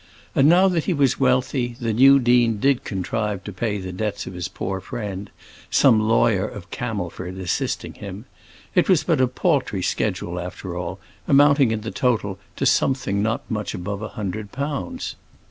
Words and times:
And 0.33 0.49
now 0.49 0.67
that 0.67 0.85
he 0.85 0.95
was 0.95 1.19
wealthy, 1.19 1.75
the 1.79 1.93
new 1.93 2.17
dean 2.17 2.57
did 2.57 2.83
contrive 2.83 3.43
to 3.43 3.53
pay 3.53 3.77
the 3.77 3.91
debts 3.91 4.25
of 4.25 4.33
his 4.33 4.47
poor 4.47 4.79
friend, 4.81 5.29
some 5.69 5.99
lawyer 5.99 6.47
of 6.47 6.71
Camelford 6.71 7.37
assisting 7.37 7.93
him. 7.93 8.25
It 8.73 8.89
was 8.89 9.03
but 9.03 9.21
a 9.21 9.27
paltry 9.27 9.83
schedule 9.83 10.39
after 10.39 10.75
all, 10.75 10.97
amounting 11.27 11.69
in 11.69 11.81
the 11.81 11.91
total 11.91 12.39
to 12.55 12.65
something 12.65 13.21
not 13.21 13.43
much 13.47 13.75
above 13.75 14.01
a 14.01 14.07
hundred 14.17 14.51
pounds. 14.51 15.17